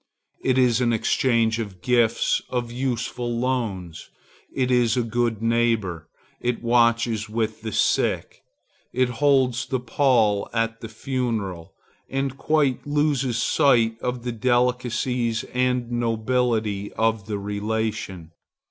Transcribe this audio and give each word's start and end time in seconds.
It 0.43 0.57
is 0.57 0.81
an 0.81 0.93
exchange 0.93 1.59
of 1.59 1.83
gifts, 1.83 2.41
of 2.49 2.71
useful 2.71 3.39
loans; 3.39 4.09
it 4.51 4.71
is 4.71 4.95
good 4.95 5.43
neighborhood; 5.43 6.07
it 6.39 6.63
watches 6.63 7.29
with 7.29 7.61
the 7.61 7.71
sick; 7.71 8.41
it 8.91 9.09
holds 9.21 9.67
the 9.67 9.79
pall 9.79 10.49
at 10.53 10.81
the 10.81 10.89
funeral; 10.89 11.75
and 12.09 12.35
quite 12.35 12.87
loses 12.87 13.39
sight 13.39 13.99
of 14.01 14.23
the 14.23 14.31
delicacies 14.31 15.43
and 15.53 15.91
nobility 15.91 16.91
of 16.93 17.27
the 17.27 17.37
relation. 17.37 18.31